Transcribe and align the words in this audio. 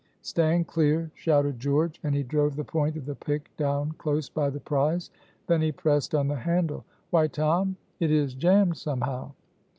"Stand 0.23 0.65
clear," 0.65 1.11
shouted 1.13 1.59
George, 1.59 1.99
and 2.03 2.15
he 2.15 2.23
drove 2.23 2.55
the 2.55 2.63
point 2.63 2.97
of 2.97 3.05
the 3.05 3.13
pick 3.13 3.55
down 3.55 3.91
close 3.99 4.29
by 4.29 4.49
the 4.49 4.59
prize, 4.59 5.11
then 5.45 5.61
he 5.61 5.71
pressed 5.71 6.15
on 6.15 6.27
the 6.27 6.37
handle. 6.37 6.83
"Why, 7.11 7.27
Tom, 7.27 7.75
it 7.99 8.09
is 8.09 8.33
jammed 8.33 8.77
somehow." 8.77 9.33